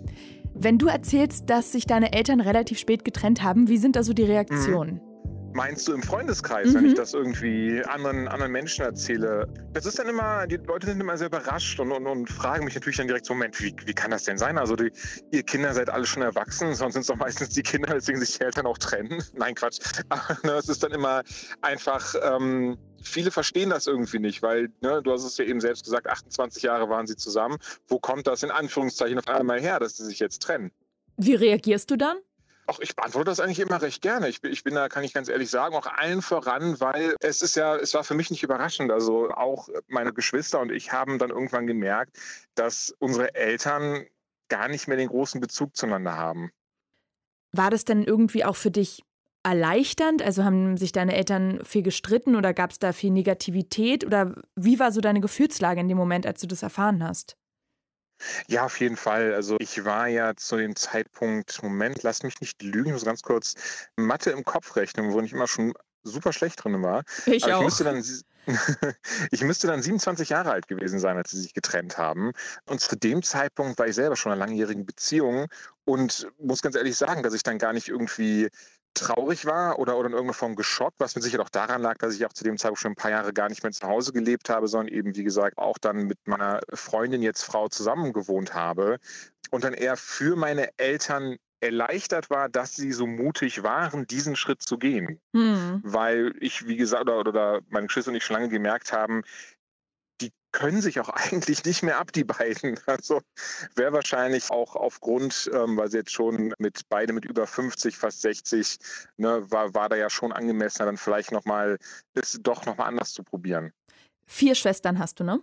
Wenn 0.53 0.79
du 0.79 0.89
erzählst, 0.89 1.49
dass 1.49 1.73
sich 1.73 1.87
deine 1.87 2.13
Eltern 2.13 2.41
relativ 2.41 2.79
spät 2.79 3.05
getrennt 3.05 3.43
haben, 3.43 3.69
wie 3.69 3.79
sind 3.79 3.97
da 3.97 4.03
so 4.03 4.13
die 4.13 4.25
Reaktionen? 4.25 4.97
Mhm. 4.97 5.10
Meinst 5.53 5.89
du 5.89 5.93
im 5.93 6.03
Freundeskreis, 6.03 6.69
mhm. 6.69 6.75
wenn 6.75 6.87
ich 6.87 6.95
das 6.95 7.13
irgendwie 7.13 7.83
anderen, 7.85 8.29
anderen 8.29 8.53
Menschen 8.53 8.85
erzähle? 8.85 9.49
Das 9.73 9.85
ist 9.85 9.99
dann 9.99 10.09
immer, 10.09 10.47
die 10.47 10.57
Leute 10.57 10.87
sind 10.87 11.01
immer 11.01 11.17
sehr 11.19 11.27
überrascht 11.27 11.81
und, 11.81 11.91
und, 11.91 12.07
und 12.07 12.31
fragen 12.31 12.65
mich 12.65 12.75
natürlich 12.75 12.99
dann 12.99 13.09
direkt 13.09 13.27
so, 13.27 13.35
Moment, 13.35 13.61
wie, 13.61 13.75
wie 13.85 13.93
kann 13.93 14.13
das 14.13 14.25
denn 14.25 14.39
sein? 14.39 14.59
Also 14.59 14.77
die, 14.77 14.93
ihr 15.33 15.43
Kinder 15.43 15.75
seid 15.75 15.91
alle 15.91 16.07
schon 16.07 16.23
erwachsen, 16.23 16.75
sonst 16.75 16.93
sind 16.93 17.01
es 17.03 17.09
doch 17.09 17.17
meistens 17.17 17.51
die 17.51 17.63
Kinder, 17.63 17.95
deswegen 17.95 18.21
sich 18.21 18.39
die 18.39 18.45
Eltern 18.45 18.67
auch 18.67 18.79
trennen. 18.79 19.23
Nein, 19.35 19.55
Quatsch. 19.57 19.81
Aber 20.09 20.39
ne, 20.45 20.53
es 20.53 20.69
ist 20.69 20.83
dann 20.85 20.93
immer 20.93 21.23
einfach, 21.63 22.15
ähm, 22.23 22.79
viele 23.03 23.33
verstehen 23.33 23.71
das 23.71 23.89
irgendwie 23.89 24.21
nicht, 24.21 24.43
weil 24.43 24.69
ne, 24.81 25.03
du 25.03 25.11
hast 25.11 25.25
es 25.25 25.37
ja 25.37 25.45
eben 25.45 25.61
selbst 25.61 25.85
gesagt, 25.85 26.07
28 26.07 26.63
Jahre 26.63 26.89
waren 26.89 27.07
sie 27.07 27.17
zusammen. 27.17 27.57
Wo 27.89 27.99
kommt 27.99 28.27
das 28.27 28.43
in 28.45 28.51
Anführungszeichen 28.51 29.19
auf 29.19 29.29
einmal 29.29 29.61
her, 29.61 29.81
dass 29.81 29.97
sie 29.97 30.05
sich 30.05 30.21
jetzt 30.21 30.43
trennen? 30.43 30.71
Wie 31.17 31.35
reagierst 31.35 31.91
du 31.91 31.97
dann? 31.97 32.19
Ach, 32.71 32.79
ich 32.79 32.95
beantworte 32.95 33.31
das 33.31 33.41
eigentlich 33.41 33.59
immer 33.59 33.83
recht 33.83 34.01
gerne. 34.01 34.29
Ich 34.29 34.41
bin, 34.41 34.53
ich 34.53 34.63
bin 34.63 34.77
da, 34.77 34.89
kann 34.89 35.03
ich 35.03 35.13
ganz 35.13 35.29
ehrlich 35.29 35.51
sagen, 35.51 35.75
auch 35.75 35.87
allen 35.87 36.23
voran, 36.23 36.79
weil 36.79 37.17
es 37.19 37.43
ist 37.43 37.57
ja, 37.57 37.75
es 37.75 37.95
war 37.95 38.05
für 38.05 38.15
mich 38.15 38.31
nicht 38.31 38.45
überraschend. 38.45 38.93
Also 38.93 39.29
auch 39.31 39.69
meine 39.89 40.13
Geschwister 40.13 40.61
und 40.61 40.71
ich 40.71 40.93
haben 40.93 41.19
dann 41.19 41.31
irgendwann 41.31 41.67
gemerkt, 41.67 42.17
dass 42.55 42.95
unsere 43.01 43.35
Eltern 43.35 44.07
gar 44.49 44.69
nicht 44.69 44.87
mehr 44.87 44.97
den 44.97 45.09
großen 45.09 45.41
Bezug 45.41 45.77
zueinander 45.77 46.17
haben. 46.17 46.53
War 47.51 47.71
das 47.71 47.85
denn 47.85 48.05
irgendwie 48.05 48.45
auch 48.45 48.57
für 48.57 48.71
dich 48.71 49.03
erleichternd? 49.43 50.23
Also 50.23 50.45
haben 50.45 50.77
sich 50.77 50.93
deine 50.93 51.17
Eltern 51.17 51.65
viel 51.65 51.83
gestritten 51.83 52.37
oder 52.37 52.55
gab 52.55 52.71
es 52.71 52.79
da 52.79 52.93
viel 52.93 53.11
Negativität? 53.11 54.07
Oder 54.07 54.37
wie 54.55 54.79
war 54.79 54.93
so 54.93 55.01
deine 55.01 55.21
Gefühlslage 55.21 55.81
in 55.81 55.89
dem 55.89 55.99
Moment, 55.99 56.25
als 56.25 56.41
du 56.41 56.47
das 56.47 56.63
erfahren 56.63 57.03
hast? 57.03 57.37
Ja, 58.49 58.65
auf 58.65 58.79
jeden 58.81 58.97
Fall. 58.97 59.35
Also 59.35 59.57
ich 59.61 59.85
war 59.85 60.09
ja 60.09 60.35
zu 60.37 60.57
dem 60.57 60.77
Zeitpunkt, 60.77 61.63
Moment, 61.63 62.03
lass 62.03 62.23
mich 62.23 62.41
nicht 62.41 62.63
lügen, 62.63 62.89
ich 62.89 62.93
muss 62.93 63.05
ganz 63.05 63.23
kurz 63.23 63.55
Mathe 63.97 64.31
im 64.31 64.45
Kopf 64.45 64.77
rechnen, 64.77 65.13
wo 65.13 65.21
ich 65.21 65.33
immer 65.33 65.47
schon 65.47 65.75
super 66.03 66.33
schlecht 66.33 66.63
drin 66.63 66.83
war. 66.83 67.05
Ich 67.27 67.45
Aber 67.45 67.59
auch. 67.59 67.61
Ich 67.61 67.65
müsste, 67.67 67.85
dann, 67.85 68.05
ich 69.31 69.43
müsste 69.43 69.67
dann 69.67 69.83
27 69.83 70.31
Jahre 70.31 70.51
alt 70.51 70.67
gewesen 70.67 70.99
sein, 70.99 71.17
als 71.17 71.31
sie 71.31 71.41
sich 71.41 71.53
getrennt 71.53 71.99
haben. 71.99 72.33
Und 72.67 72.81
zu 72.81 72.97
dem 72.97 73.23
Zeitpunkt 73.23 73.79
war 73.79 73.87
ich 73.87 73.95
selber 73.95 74.17
schon 74.17 74.33
in 74.33 74.39
einer 74.39 74.47
langjährigen 74.47 74.87
Beziehung 74.87 75.47
und 75.85 76.27
muss 76.39 76.63
ganz 76.63 76.75
ehrlich 76.75 76.97
sagen, 76.97 77.23
dass 77.23 77.35
ich 77.35 77.43
dann 77.43 77.59
gar 77.59 77.73
nicht 77.73 77.89
irgendwie 77.89 78.49
traurig 78.95 79.47
war 79.47 79.79
oder, 79.79 79.97
oder 79.97 80.07
in 80.07 80.13
irgendeiner 80.13 80.35
Form 80.35 80.57
geschockt, 80.57 80.97
was 80.99 81.15
mit 81.15 81.25
Sicherheit 81.25 81.47
auch 81.47 81.51
daran 81.51 81.83
lag, 81.83 81.99
dass 81.99 82.15
ich 82.15 82.27
auch 82.27 82.33
zu 82.33 82.45
dem 82.45 82.59
Zeitpunkt 82.59 82.81
schon 82.81 82.93
ein 82.93 82.97
paar 82.97 83.11
Jahre 83.11 83.33
gar 83.33 83.49
nicht 83.49 83.63
mehr 83.63 83.73
zu 83.73 83.87
Hause 83.87 84.13
gelebt 84.13 84.49
habe, 84.49 84.69
sondern 84.69 84.95
eben, 84.95 85.17
wie 85.17 85.25
gesagt, 85.25 85.59
auch 85.59 85.79
dann 85.79 86.05
mit 86.05 86.19
meiner 86.27 86.61
Freundin, 86.73 87.23
jetzt 87.23 87.45
Frau, 87.45 87.69
zusammen 87.69 88.13
gewohnt 88.13 88.55
habe 88.55 88.99
und 89.51 89.65
dann 89.65 89.75
eher 89.75 89.97
für 89.97 90.37
meine 90.37 90.71
Eltern 90.79 91.37
erleichtert 91.61 92.31
war, 92.31 92.49
dass 92.49 92.75
sie 92.75 92.93
so 92.93 93.07
mutig 93.07 93.63
waren, 93.63 94.07
diesen 94.07 94.35
Schritt 94.35 94.63
zu 94.63 94.79
gehen. 94.79 95.21
Hm. 95.35 95.81
Weil 95.85 96.33
ich, 96.41 96.67
wie 96.67 96.77
gesagt, 96.77 97.03
oder, 97.03 97.19
oder 97.19 97.61
meine 97.69 97.87
Geschwister 97.87 98.11
und 98.11 98.17
ich 98.17 98.25
schon 98.25 98.35
lange 98.35 98.49
gemerkt 98.49 98.93
haben, 98.93 99.23
können 100.53 100.81
sich 100.81 101.01
auch 101.01 101.09
eigentlich 101.33 101.65
nicht 101.65 101.83
mehr 101.83 101.99
ab, 101.99 102.13
die 102.13 102.25
beiden. 102.25 102.79
Also 102.87 103.21
wäre 103.75 103.93
wahrscheinlich 103.93 104.51
auch 104.51 104.77
aufgrund, 104.77 105.51
ähm, 105.53 105.77
weil 105.77 105.91
sie 105.91 105.99
jetzt 105.99 106.13
schon 106.13 106.55
mit 106.59 106.89
beide 106.89 107.13
mit 107.13 107.25
über 107.25 107.47
50, 107.47 107.97
fast 107.97 108.21
60, 108.23 108.79
ne, 109.17 109.51
war, 109.51 109.75
war 109.75 109.89
da 109.89 109.97
ja 109.97 110.11
schon 110.11 110.33
angemessener, 110.33 110.87
dann 110.87 110.97
vielleicht 110.97 111.33
nochmal, 111.33 111.79
es 112.15 112.39
doch 112.43 112.67
nochmal 112.67 112.89
anders 112.89 113.13
zu 113.13 113.23
probieren. 113.23 113.73
Vier 114.27 114.55
Schwestern 114.55 114.99
hast 114.99 115.21
du, 115.21 115.25
ne? 115.25 115.41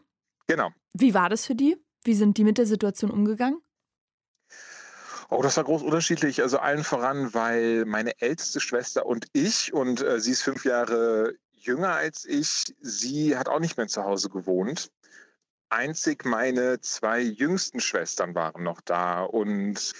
Genau. 0.47 0.71
Wie 0.93 1.13
war 1.13 1.29
das 1.29 1.45
für 1.45 1.55
die? 1.55 1.77
Wie 2.03 2.13
sind 2.13 2.37
die 2.37 2.43
mit 2.43 2.57
der 2.57 2.65
Situation 2.65 3.11
umgegangen? 3.11 3.61
Oh, 5.29 5.41
das 5.41 5.57
war 5.57 5.65
groß 5.65 5.81
unterschiedlich. 5.81 6.41
Also 6.41 6.59
allen 6.59 6.85
voran, 6.85 7.33
weil 7.33 7.83
meine 7.85 8.13
älteste 8.21 8.61
Schwester 8.61 9.05
und 9.05 9.27
ich, 9.33 9.73
und 9.73 10.01
äh, 10.01 10.21
sie 10.21 10.31
ist 10.31 10.41
fünf 10.41 10.63
Jahre 10.63 11.35
jünger 11.59 11.93
als 11.93 12.25
ich, 12.25 12.75
sie 12.81 13.37
hat 13.37 13.49
auch 13.49 13.59
nicht 13.59 13.77
mehr 13.77 13.87
zu 13.87 14.03
Hause 14.03 14.29
gewohnt. 14.29 14.91
Einzig 15.69 16.25
meine 16.25 16.79
zwei 16.79 17.19
jüngsten 17.19 17.79
Schwestern 17.79 18.35
waren 18.35 18.63
noch 18.63 18.79
da. 18.81 19.23
Und 19.23 19.93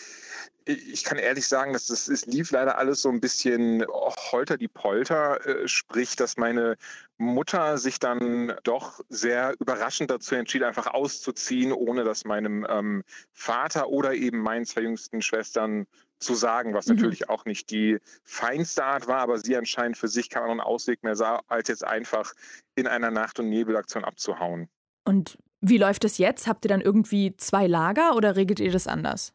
ich 0.68 1.04
kann 1.04 1.18
ehrlich 1.18 1.48
sagen, 1.48 1.74
dass 1.74 1.88
das, 1.88 2.08
es 2.08 2.26
lief 2.26 2.52
leider 2.52 2.78
alles 2.78 3.02
so 3.02 3.10
ein 3.10 3.22
bisschen 3.22 3.86
holter 4.32 4.58
die 4.58 4.68
Polter, 4.68 5.46
äh, 5.46 5.68
sprich, 5.68 6.16
dass 6.16 6.38
meine 6.38 6.78
Mutter 7.18 7.78
sich 7.78 8.00
dann 8.00 8.54
doch 8.64 9.02
sehr 9.10 9.56
überraschend 9.60 10.12
dazu 10.12 10.36
entschied, 10.36 10.64
einfach 10.64 10.88
auszuziehen, 10.88 11.72
ohne 11.72 12.04
dass 12.04 12.26
meinem 12.26 12.66
ähm, 12.70 13.04
Vater 13.32 13.90
oder 13.90 14.14
eben 14.14 14.40
meinen 14.40 14.66
zwei 14.66 14.82
jüngsten 14.82 15.22
Schwestern 15.22 15.88
zu 16.20 16.34
sagen, 16.34 16.74
was 16.74 16.88
mhm. 16.88 16.96
natürlich 16.96 17.30
auch 17.30 17.46
nicht 17.46 17.70
die 17.70 18.00
feinste 18.24 18.84
Art 18.84 19.08
war, 19.08 19.20
aber 19.20 19.38
sie 19.38 19.56
anscheinend 19.56 19.98
für 19.98 20.08
sich 20.08 20.30
keinen 20.30 20.60
Ausweg 20.60 21.04
mehr 21.04 21.16
sah, 21.16 21.42
als 21.48 21.68
jetzt 21.68 21.86
einfach 21.86 22.34
in 22.76 22.88
einer 22.88 23.12
Nacht- 23.12 23.40
und 23.40 23.50
Nebelaktion 23.50 24.04
abzuhauen. 24.04 24.70
Und 25.06 25.38
wie 25.62 25.78
läuft 25.78 26.04
es 26.06 26.18
jetzt? 26.18 26.48
Habt 26.48 26.66
ihr 26.66 26.70
dann 26.70 26.82
irgendwie 26.82 27.36
zwei 27.38 27.68
Lager 27.68 28.16
oder 28.16 28.36
regelt 28.36 28.60
ihr 28.60 28.72
das 28.72 28.88
anders? 28.88 29.34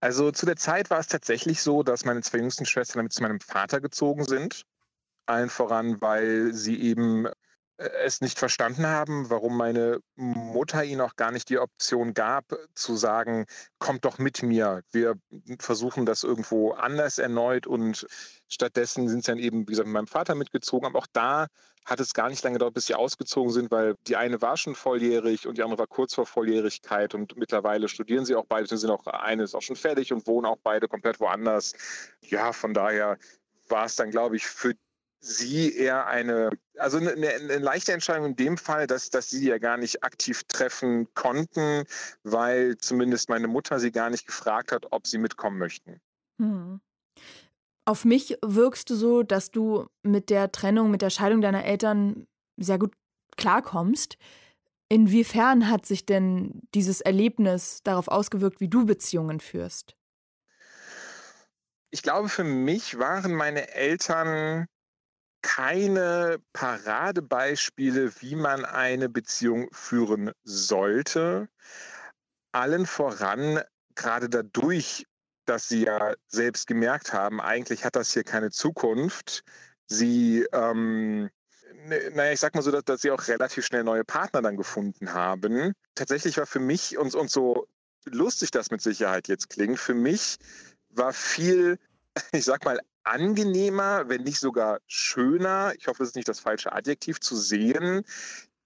Also 0.00 0.30
zu 0.30 0.46
der 0.46 0.56
Zeit 0.56 0.90
war 0.90 0.98
es 0.98 1.08
tatsächlich 1.08 1.60
so, 1.62 1.82
dass 1.82 2.04
meine 2.04 2.20
zwei 2.20 2.38
jüngsten 2.38 2.66
Schwestern 2.66 3.00
damit 3.00 3.12
zu 3.12 3.22
meinem 3.22 3.40
Vater 3.40 3.80
gezogen 3.80 4.24
sind. 4.24 4.64
Allen 5.26 5.48
voran, 5.48 6.00
weil 6.00 6.52
sie 6.52 6.80
eben 6.80 7.26
es 7.78 8.20
nicht 8.20 8.38
verstanden 8.38 8.86
haben, 8.86 9.28
warum 9.28 9.56
meine 9.56 10.00
Mutter 10.14 10.84
ihnen 10.84 11.02
auch 11.02 11.16
gar 11.16 11.30
nicht 11.30 11.50
die 11.50 11.58
Option 11.58 12.14
gab, 12.14 12.44
zu 12.74 12.96
sagen, 12.96 13.46
kommt 13.78 14.04
doch 14.04 14.18
mit 14.18 14.42
mir. 14.42 14.82
Wir 14.92 15.14
versuchen 15.58 16.06
das 16.06 16.22
irgendwo 16.22 16.72
anders 16.72 17.18
erneut 17.18 17.66
und 17.66 18.06
stattdessen 18.48 19.08
sind 19.08 19.24
sie 19.24 19.32
dann 19.32 19.38
eben, 19.38 19.60
wie 19.60 19.72
gesagt, 19.72 19.88
mit 19.88 19.94
meinem 19.94 20.06
Vater 20.06 20.34
mitgezogen. 20.34 20.86
Aber 20.86 20.98
auch 20.98 21.06
da 21.12 21.48
hat 21.84 22.00
es 22.00 22.14
gar 22.14 22.28
nicht 22.30 22.42
lange 22.42 22.54
gedauert, 22.54 22.74
bis 22.74 22.86
sie 22.86 22.94
ausgezogen 22.94 23.52
sind, 23.52 23.70
weil 23.70 23.94
die 24.06 24.16
eine 24.16 24.40
war 24.42 24.56
schon 24.56 24.74
volljährig 24.74 25.46
und 25.46 25.58
die 25.58 25.62
andere 25.62 25.78
war 25.78 25.86
kurz 25.86 26.14
vor 26.14 26.26
Volljährigkeit 26.26 27.14
und 27.14 27.36
mittlerweile 27.36 27.88
studieren 27.88 28.24
sie 28.24 28.34
auch 28.34 28.46
beide, 28.46 28.76
sind 28.76 28.90
auch 28.90 29.06
eine 29.06 29.44
ist 29.44 29.54
auch 29.54 29.62
schon 29.62 29.76
fertig 29.76 30.12
und 30.12 30.26
wohnen 30.26 30.46
auch 30.46 30.58
beide 30.62 30.88
komplett 30.88 31.20
woanders. 31.20 31.74
Ja, 32.22 32.52
von 32.52 32.74
daher 32.74 33.18
war 33.68 33.84
es 33.84 33.96
dann, 33.96 34.10
glaube 34.10 34.36
ich, 34.36 34.46
für 34.46 34.74
sie 35.20 35.74
eher 35.76 36.06
eine, 36.06 36.50
also 36.78 36.98
eine, 36.98 37.10
eine, 37.12 37.58
leichte 37.58 37.92
Entscheidung 37.92 38.26
in 38.26 38.36
dem 38.36 38.58
Fall, 38.58 38.86
dass, 38.86 39.10
dass 39.10 39.30
sie 39.30 39.46
ja 39.46 39.58
gar 39.58 39.76
nicht 39.76 40.04
aktiv 40.04 40.44
treffen 40.44 41.12
konnten, 41.14 41.84
weil 42.22 42.76
zumindest 42.78 43.28
meine 43.28 43.48
Mutter 43.48 43.80
sie 43.80 43.92
gar 43.92 44.10
nicht 44.10 44.26
gefragt 44.26 44.72
hat, 44.72 44.86
ob 44.92 45.06
sie 45.06 45.18
mitkommen 45.18 45.58
möchten. 45.58 46.00
Hm. 46.40 46.80
Auf 47.84 48.04
mich 48.04 48.36
wirkst 48.44 48.90
du 48.90 48.96
so, 48.96 49.22
dass 49.22 49.50
du 49.50 49.86
mit 50.02 50.30
der 50.30 50.50
Trennung, 50.52 50.90
mit 50.90 51.02
der 51.02 51.10
Scheidung 51.10 51.40
deiner 51.40 51.64
Eltern 51.64 52.26
sehr 52.56 52.78
gut 52.78 52.92
klarkommst. 53.36 54.16
Inwiefern 54.88 55.68
hat 55.68 55.86
sich 55.86 56.06
denn 56.06 56.62
dieses 56.74 57.00
Erlebnis 57.00 57.82
darauf 57.84 58.08
ausgewirkt, 58.08 58.60
wie 58.60 58.68
du 58.68 58.86
Beziehungen 58.86 59.40
führst? 59.40 59.96
Ich 61.90 62.02
glaube, 62.02 62.28
für 62.28 62.44
mich 62.44 62.98
waren 62.98 63.34
meine 63.34 63.72
Eltern 63.72 64.66
keine 65.42 66.38
Paradebeispiele, 66.52 68.20
wie 68.20 68.36
man 68.36 68.64
eine 68.64 69.08
Beziehung 69.08 69.68
führen 69.72 70.32
sollte. 70.44 71.48
Allen 72.52 72.86
voran, 72.86 73.60
gerade 73.94 74.28
dadurch, 74.28 75.06
dass 75.44 75.68
sie 75.68 75.84
ja 75.84 76.14
selbst 76.26 76.66
gemerkt 76.66 77.12
haben, 77.12 77.40
eigentlich 77.40 77.84
hat 77.84 77.96
das 77.96 78.12
hier 78.12 78.24
keine 78.24 78.50
Zukunft. 78.50 79.44
Sie, 79.86 80.46
ähm, 80.52 81.30
ne, 81.74 82.10
naja, 82.14 82.32
ich 82.32 82.40
sag 82.40 82.54
mal 82.54 82.62
so, 82.62 82.70
dass, 82.70 82.84
dass, 82.84 83.00
sie 83.02 83.10
auch 83.10 83.28
relativ 83.28 83.64
schnell 83.64 83.84
neue 83.84 84.04
Partner 84.04 84.42
dann 84.42 84.56
gefunden 84.56 85.12
haben. 85.12 85.72
Tatsächlich 85.94 86.36
war 86.38 86.46
für 86.46 86.60
mich, 86.60 86.98
und, 86.98 87.14
und 87.14 87.30
so 87.30 87.68
lustig 88.04 88.50
das 88.50 88.70
mit 88.70 88.82
Sicherheit 88.82 89.28
jetzt 89.28 89.50
klingt, 89.50 89.78
für 89.78 89.94
mich 89.94 90.36
war 90.90 91.12
viel, 91.12 91.78
ich 92.32 92.44
sag 92.44 92.64
mal, 92.64 92.80
angenehmer, 93.06 94.08
wenn 94.08 94.22
nicht 94.22 94.40
sogar 94.40 94.80
schöner, 94.86 95.72
ich 95.76 95.86
hoffe, 95.86 95.98
das 96.00 96.08
ist 96.08 96.16
nicht 96.16 96.28
das 96.28 96.40
falsche 96.40 96.72
Adjektiv, 96.72 97.20
zu 97.20 97.36
sehen, 97.36 98.04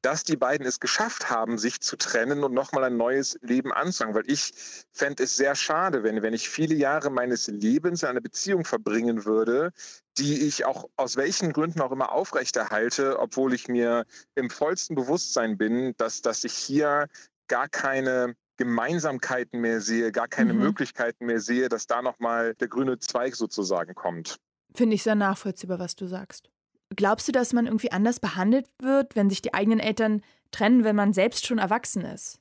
dass 0.02 0.24
die 0.24 0.36
beiden 0.36 0.66
es 0.66 0.80
geschafft 0.80 1.30
haben, 1.30 1.58
sich 1.58 1.80
zu 1.80 1.96
trennen 1.96 2.42
und 2.42 2.54
nochmal 2.54 2.84
ein 2.84 2.96
neues 2.96 3.38
Leben 3.42 3.72
anzufangen. 3.72 4.14
Weil 4.14 4.30
ich 4.30 4.52
fände 4.92 5.24
es 5.24 5.36
sehr 5.36 5.54
schade, 5.54 6.02
wenn, 6.02 6.22
wenn 6.22 6.32
ich 6.32 6.48
viele 6.48 6.74
Jahre 6.74 7.10
meines 7.10 7.48
Lebens 7.48 8.02
in 8.02 8.08
einer 8.08 8.20
Beziehung 8.20 8.64
verbringen 8.64 9.24
würde, 9.24 9.72
die 10.16 10.46
ich 10.46 10.64
auch 10.64 10.88
aus 10.96 11.16
welchen 11.16 11.52
Gründen 11.52 11.80
auch 11.80 11.92
immer 11.92 12.12
aufrechterhalte, 12.12 13.18
obwohl 13.18 13.52
ich 13.52 13.68
mir 13.68 14.06
im 14.34 14.48
vollsten 14.48 14.96
Bewusstsein 14.96 15.58
bin, 15.58 15.94
dass, 15.98 16.22
dass 16.22 16.44
ich 16.44 16.54
hier 16.54 17.08
gar 17.48 17.68
keine 17.68 18.36
Gemeinsamkeiten 18.60 19.62
mehr 19.62 19.80
sehe, 19.80 20.12
gar 20.12 20.28
keine 20.28 20.52
mhm. 20.52 20.60
Möglichkeiten 20.60 21.24
mehr 21.24 21.40
sehe, 21.40 21.70
dass 21.70 21.86
da 21.86 22.02
nochmal 22.02 22.54
der 22.56 22.68
grüne 22.68 22.98
Zweig 22.98 23.34
sozusagen 23.34 23.94
kommt. 23.94 24.36
Finde 24.74 24.96
ich 24.96 25.02
sehr 25.02 25.14
nachvollziehbar, 25.14 25.78
was 25.78 25.96
du 25.96 26.06
sagst. 26.06 26.50
Glaubst 26.94 27.26
du, 27.26 27.32
dass 27.32 27.54
man 27.54 27.64
irgendwie 27.64 27.90
anders 27.90 28.20
behandelt 28.20 28.66
wird, 28.78 29.16
wenn 29.16 29.30
sich 29.30 29.40
die 29.40 29.54
eigenen 29.54 29.80
Eltern 29.80 30.20
trennen, 30.50 30.84
wenn 30.84 30.94
man 30.94 31.14
selbst 31.14 31.46
schon 31.46 31.56
erwachsen 31.56 32.04
ist? 32.04 32.39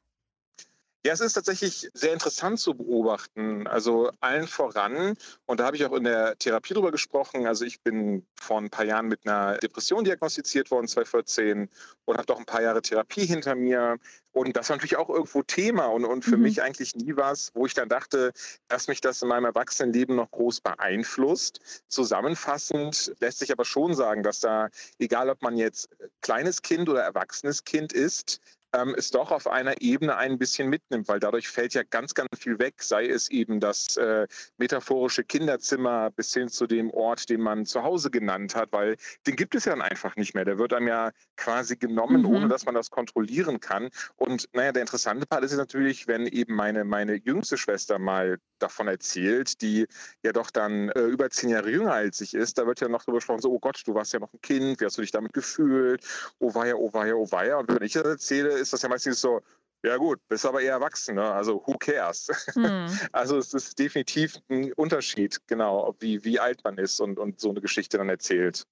Ja, 1.06 1.14
es 1.14 1.22
ist 1.22 1.34
tatsächlich 1.34 1.90
sehr 1.94 2.12
interessant 2.12 2.60
zu 2.60 2.74
beobachten. 2.74 3.68
Also 3.68 4.12
allen 4.20 4.48
voran, 4.48 5.16
und 5.46 5.60
da 5.60 5.66
habe 5.66 5.78
ich 5.78 5.86
auch 5.86 5.94
in 5.94 6.04
der 6.04 6.38
Therapie 6.38 6.74
drüber 6.74 6.92
gesprochen. 6.92 7.48
Also 7.48 7.64
ich 7.64 7.82
bin 7.82 8.26
vor 8.36 8.60
ein 8.60 8.70
paar 8.70 8.84
Jahren 8.84 9.08
mit 9.08 9.26
einer 9.26 9.58
Depression 9.60 10.04
diagnostiziert 10.04 10.72
worden, 10.72 10.90
2014, 10.90 11.70
und 12.04 12.18
habe 12.18 12.26
doch 12.26 12.38
ein 12.38 12.46
paar 12.46 12.62
Jahre 12.62 12.82
Therapie 12.82 13.26
hinter 13.26 13.56
mir. 13.56 13.98
Und 14.34 14.58
das 14.58 14.70
war 14.70 14.76
natürlich 14.76 14.98
auch 14.98 15.10
irgendwo 15.10 15.42
Thema 15.42 15.86
und, 15.86 16.04
und 16.04 16.26
für 16.26 16.36
mhm. 16.36 16.44
mich 16.44 16.62
eigentlich 16.62 16.94
nie 16.96 17.16
was, 17.16 17.52
wo 17.54 17.66
ich 17.66 17.74
dann 17.74 17.88
dachte, 17.88 18.34
dass 18.68 18.90
mich 18.90 19.00
das 19.00 19.22
in 19.22 19.30
meinem 19.30 19.46
Erwachsenenleben 19.46 20.18
noch 20.18 20.32
groß 20.32 20.60
beeinflusst. 20.60 21.84
Zusammenfassend 21.88 23.14
lässt 23.22 23.40
sich 23.40 23.54
aber 23.54 23.64
schon 23.64 23.96
sagen, 23.96 24.22
dass 24.22 24.42
da, 24.42 24.70
egal 25.00 25.30
ob 25.30 25.42
man 25.42 25.56
jetzt 25.56 25.90
kleines 26.22 26.62
Kind 26.62 26.90
oder 26.90 27.04
erwachsenes 27.04 27.64
Kind 27.64 27.94
ist, 27.94 28.42
ähm, 28.74 28.96
es 28.98 29.12
doch 29.12 29.32
auf 29.32 29.48
einer 29.48 29.82
Ebene 29.82 30.16
ein 30.18 30.38
bisschen 30.38 30.70
mitnimmt, 30.70 31.08
weil 31.08 31.20
dadurch 31.20 31.48
fällt 31.48 31.74
ja 31.74 31.84
ganz, 31.84 32.14
ganz 32.14 32.30
viel 32.38 32.60
weg, 32.60 32.76
sei 32.82 33.08
es 33.08 33.30
eben 33.30 33.60
das 33.60 33.98
äh, 33.98 34.28
metaphorische 34.58 35.24
Kinderzimmer 35.24 36.12
bis 36.12 36.34
hin 36.34 36.50
zu 36.50 36.68
dem 36.68 36.92
Ort, 36.92 37.30
den 37.30 37.42
man 37.42 37.66
zu 37.66 37.84
Hause 37.84 38.12
genannt 38.12 38.56
hat, 38.56 38.72
weil 38.72 38.98
den 39.26 39.36
gibt 39.36 39.56
es 39.56 39.66
ja 39.66 39.74
dann 39.74 39.82
einfach 39.82 40.16
nicht 40.16 40.36
mehr. 40.36 40.46
Der 40.46 40.58
wird 40.58 40.74
einem 40.74 40.88
ja 40.88 41.12
quasi 41.38 41.78
genommen, 41.78 42.22
mhm. 42.22 42.28
ohne 42.28 42.48
dass 42.48 42.66
man 42.66 42.76
das 42.76 42.90
kontrollieren 42.90 43.60
kann. 43.60 43.90
Und 44.16 44.48
naja, 44.54 44.72
der 44.72 44.82
interessante 44.82 45.26
Part 45.26 45.44
ist 45.44 45.56
natürlich, 45.56 46.08
wenn 46.08 46.28
eben 46.28 46.56
meine, 46.56 46.84
meine 46.84 47.16
jüngste 47.16 47.58
Schwester 47.58 48.00
mal 48.00 48.40
davon 48.60 48.88
erzählt, 48.88 49.62
die 49.62 49.88
ja 50.24 50.32
doch 50.32 50.52
dann 50.52 50.90
äh, 50.90 51.02
über 51.02 51.30
zehn 51.30 51.50
Jahre 51.50 51.72
jünger 51.72 51.94
als 51.94 52.22
ich 52.22 52.34
ist, 52.34 52.58
da 52.58 52.68
wird 52.68 52.82
ja 52.82 52.88
noch 52.88 53.04
darüber 53.04 53.18
gesprochen, 53.18 53.42
so, 53.42 53.52
oh 53.52 53.60
Gott, 53.60 53.82
du 53.86 53.94
warst 53.96 54.14
ja 54.14 54.20
noch 54.20 54.34
ein 54.34 54.42
Kind, 54.42 54.80
wie 54.80 54.86
hast 54.86 54.98
du 54.98 55.02
dich 55.02 55.12
damit 55.12 55.34
gefühlt? 55.34 56.06
Oh 56.40 56.54
weia, 56.54 56.76
oh 56.76 56.94
weia, 56.94 57.14
oh 57.16 57.32
weia. 57.32 57.58
Und 57.58 57.74
wenn 57.74 57.82
ich 57.82 57.94
das 57.94 58.04
erzähle, 58.04 58.59
ist 58.60 58.74
das 58.74 58.82
ja 58.82 58.90
meistens 58.90 59.22
so, 59.22 59.42
ja 59.84 59.98
gut, 59.98 60.20
bist 60.28 60.46
aber 60.46 60.62
eher 60.62 60.74
erwachsen, 60.74 61.16
ne? 61.16 61.32
also 61.32 61.64
who 61.66 61.78
cares? 61.78 62.28
Hm. 62.54 62.88
Also 63.12 63.38
es 63.38 63.54
ist 63.54 63.80
definitiv 63.80 64.38
ein 64.50 64.74
Unterschied, 64.74 65.40
genau, 65.48 65.96
wie, 66.00 66.24
wie 66.24 66.40
alt 66.40 66.64
man 66.64 66.78
ist 66.78 67.00
und, 67.00 67.18
und 67.18 67.40
so 67.40 67.50
eine 67.50 67.62
Geschichte 67.62 67.98
dann 67.98 68.10
erzählt. 68.10 68.66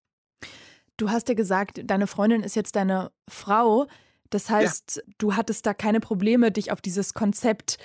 Du 0.98 1.10
hast 1.10 1.30
ja 1.30 1.36
gesagt, 1.36 1.82
deine 1.86 2.08
Freundin 2.08 2.44
ist 2.44 2.56
jetzt 2.56 2.76
deine 2.76 3.12
Frau. 3.30 3.88
Das 4.30 4.50
heißt, 4.50 4.98
ja. 4.98 5.14
du 5.20 5.36
hattest 5.36 5.66
da 5.66 5.74
keine 5.74 6.00
Probleme, 6.00 6.52
dich 6.52 6.72
auf 6.72 6.82
dieses 6.82 7.14
Konzept 7.14 7.78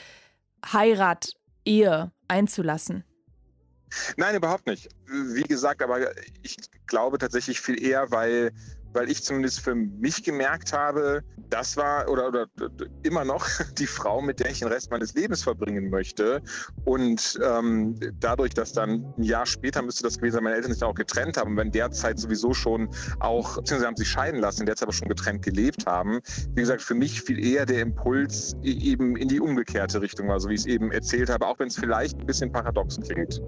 Heirat, 0.73 1.35
Ehe 1.65 2.11
einzulassen. 2.29 3.05
Nein, 4.17 4.35
überhaupt 4.35 4.67
nicht. 4.67 4.89
Wie 5.07 5.43
gesagt, 5.43 5.83
aber 5.83 6.11
ich 6.43 6.57
glaube 6.87 7.19
tatsächlich 7.19 7.61
viel 7.61 7.81
eher, 7.83 8.11
weil 8.11 8.53
weil 8.93 9.11
ich 9.11 9.23
zumindest 9.23 9.61
für 9.61 9.75
mich 9.75 10.23
gemerkt 10.23 10.73
habe, 10.73 11.23
das 11.51 11.77
war 11.77 12.09
oder, 12.09 12.29
oder 12.29 12.47
immer 13.03 13.25
noch 13.25 13.47
die 13.79 13.87
Frau, 13.87 14.21
mit 14.21 14.41
der 14.41 14.51
ich 14.51 14.61
den 14.61 14.69
Rest 14.69 14.91
meines 14.91 15.15
Lebens 15.15 15.43
verbringen 15.43 15.91
möchte. 15.91 16.43
Und 16.85 17.39
ähm, 17.45 17.99
dadurch, 18.21 18.55
dass 18.55 18.73
dann 18.73 19.05
ein 19.19 19.23
Jahr 19.23 19.47
später 19.47 19.83
müsste 19.83 20.03
das 20.03 20.19
gewesen 20.19 20.35
sein, 20.35 20.45
meine 20.45 20.57
Eltern 20.57 20.73
sich 20.73 20.83
auch 20.83 20.95
getrennt 20.95 21.37
haben, 21.37 21.57
wenn 21.57 21.71
derzeit 21.71 22.19
sowieso 22.19 22.55
schon 22.55 22.89
auch, 23.21 23.57
beziehungsweise 23.57 23.87
haben 23.87 23.97
sich 23.97 24.09
scheiden 24.09 24.41
lassen, 24.41 24.61
in 24.61 24.67
der 24.67 24.77
Zeit 24.77 24.85
aber 24.85 24.93
schon 24.93 25.09
getrennt 25.09 25.43
gelebt 25.43 25.87
haben. 25.87 26.21
Wie 26.55 26.61
gesagt, 26.61 26.83
für 26.83 26.95
mich 26.95 27.23
viel 27.23 27.45
eher 27.45 27.67
der 27.67 27.81
Impuls 27.81 28.55
e-, 28.63 28.71
eben 28.71 29.17
in 29.17 29.29
die 29.29 29.41
umgekehrte 29.41 30.01
Richtung 30.01 30.29
war, 30.29 30.41
so 30.41 30.49
wie 30.49 30.55
ich 30.55 30.61
es 30.61 30.67
eben 30.67 30.93
erzählt 30.93 31.31
habe, 31.31 31.47
auch 31.47 31.59
wenn 31.59 31.69
es 31.69 31.77
vielleicht 31.77 32.19
ein 32.19 32.27
bisschen 32.27 32.51
paradox 32.53 32.99
klingt. 33.01 33.41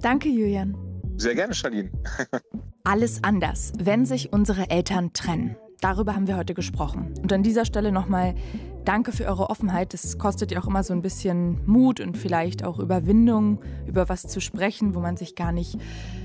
Danke, 0.00 0.28
Julian. 0.28 0.76
Sehr 1.16 1.34
gerne, 1.34 1.54
Charlene. 1.54 1.90
Alles 2.90 3.22
anders, 3.22 3.74
wenn 3.78 4.06
sich 4.06 4.32
unsere 4.32 4.70
Eltern 4.70 5.12
trennen. 5.12 5.56
Darüber 5.82 6.14
haben 6.14 6.26
wir 6.26 6.38
heute 6.38 6.54
gesprochen. 6.54 7.12
Und 7.20 7.30
an 7.34 7.42
dieser 7.42 7.66
Stelle 7.66 7.92
nochmal 7.92 8.34
Danke 8.86 9.12
für 9.12 9.26
eure 9.26 9.50
Offenheit. 9.50 9.92
Es 9.92 10.16
kostet 10.16 10.52
ja 10.52 10.58
auch 10.58 10.66
immer 10.66 10.82
so 10.82 10.94
ein 10.94 11.02
bisschen 11.02 11.60
Mut 11.66 12.00
und 12.00 12.16
vielleicht 12.16 12.64
auch 12.64 12.78
Überwindung, 12.78 13.60
über 13.86 14.08
was 14.08 14.22
zu 14.22 14.40
sprechen, 14.40 14.94
wo 14.94 15.00
man 15.00 15.18
sich 15.18 15.34
gar 15.34 15.52
nicht 15.52 15.76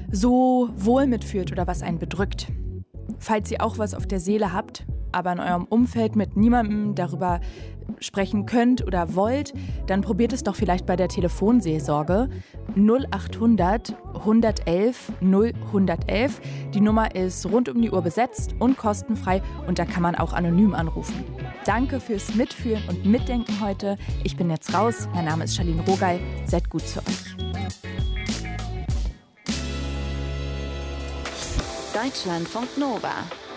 so 0.10 0.70
wohl 0.78 1.06
mitfühlt 1.06 1.52
oder 1.52 1.68
was 1.68 1.82
einen 1.82 2.00
bedrückt. 2.00 2.48
Falls 3.20 3.52
ihr 3.52 3.62
auch 3.62 3.78
was 3.78 3.94
auf 3.94 4.08
der 4.08 4.22
Seele 4.22 4.54
habt, 4.54 4.86
aber 5.14 5.32
in 5.34 5.40
eurem 5.40 5.66
Umfeld 5.66 6.16
mit 6.16 6.36
niemandem 6.36 6.96
darüber 6.96 7.40
sprechen 8.00 8.46
könnt 8.46 8.86
oder 8.86 9.16
wollt, 9.16 9.54
dann 9.88 10.02
probiert 10.02 10.34
es 10.34 10.44
doch 10.44 10.56
vielleicht 10.56 10.86
bei 10.86 10.96
der 10.96 11.08
Telefonseelsorge 11.08 12.30
0800 12.76 13.96
111 14.14 15.12
0111. 15.22 16.42
Die 16.74 16.82
Nummer 16.82 17.16
ist 17.16 17.46
rund 17.46 17.70
um 17.70 17.82
die 17.82 17.92
Uhr 17.92 18.02
besetzt 18.02 18.56
und 18.60 18.78
kostenfrei 18.78 19.42
und 19.68 19.80
da 19.80 19.86
kann 19.86 20.04
man 20.04 20.16
auch 20.16 20.34
anonym 20.34 20.74
anrufen. 20.74 21.24
Danke 21.66 22.00
fürs 22.00 22.36
Mitführen 22.36 22.84
und 22.90 23.06
Mitdenken 23.06 23.62
heute. 23.62 23.98
Ich 24.24 24.36
bin 24.36 24.50
jetzt 24.50 24.74
raus. 24.74 25.08
Mein 25.14 25.26
Name 25.26 25.46
ist 25.46 25.56
Charlene 25.56 25.84
Rogal. 25.84 26.20
Seid 26.46 26.70
gut 26.70 26.88
zu 26.88 27.00
euch. 27.00 27.36
Deutschlandfunk 31.94 32.78
Nova 32.78 33.12